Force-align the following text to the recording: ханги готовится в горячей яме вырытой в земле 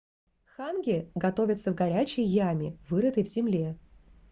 ханги 0.45 1.11
готовится 1.13 1.71
в 1.71 1.75
горячей 1.75 2.23
яме 2.23 2.75
вырытой 2.89 3.21
в 3.23 3.27
земле 3.27 3.77